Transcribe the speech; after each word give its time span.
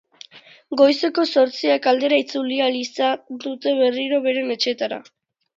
Goizeko 0.79 1.25
zortziak 1.41 1.85
aldera 1.93 2.19
itzuli 2.23 2.57
ahal 2.63 2.79
izan 2.81 3.23
dute 3.45 3.77
berriro 3.83 4.23
beren 4.29 4.55
etxeetara. 4.57 5.01